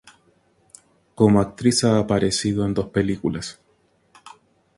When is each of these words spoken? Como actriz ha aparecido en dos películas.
Como 1.13 1.39
actriz 1.39 1.83
ha 1.83 1.99
aparecido 1.99 2.65
en 2.65 2.73
dos 2.73 2.87
películas. 2.87 3.59